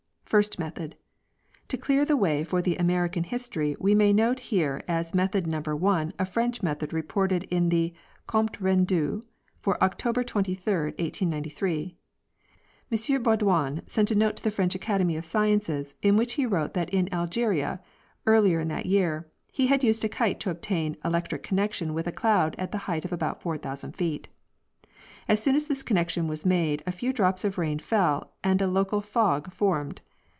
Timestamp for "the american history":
2.61-3.75